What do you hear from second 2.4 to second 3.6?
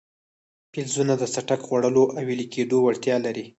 کېدو وړتیا لري.